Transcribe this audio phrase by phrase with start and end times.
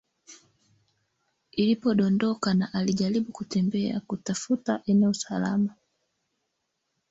[1.51, 5.73] ilipodondoka na ajaribu kutembea kutafiuta eneo salama